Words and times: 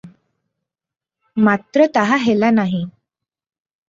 ମାତ୍ର 1.47 1.87
ତାହା 1.97 2.17
ହେଲା 2.23 2.49
ନାହିଁ। 2.61 2.81